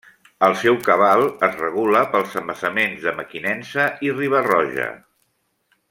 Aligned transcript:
El 0.45 0.53
seu 0.61 0.77
cabal 0.87 1.21
es 1.47 1.59
regula 1.59 2.01
pels 2.15 2.33
embassaments 2.41 3.05
de 3.09 3.13
Mequinensa 3.21 3.87
i 4.09 4.11
Riba-roja. 4.19 4.91